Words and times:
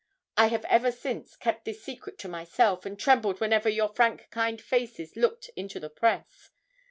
I 0.35 0.47
have 0.47 0.65
ever 0.65 0.91
since 0.91 1.35
kept 1.35 1.63
this 1.63 1.83
secret 1.83 2.17
to 2.17 2.27
myself, 2.27 2.87
and 2.87 2.97
trembled 2.99 3.39
whenever 3.39 3.69
your 3.69 3.89
frank 3.89 4.31
kind 4.31 4.59
faces 4.59 5.15
looked 5.15 5.51
into 5.55 5.79
the 5.79 5.91
press. 5.91 6.49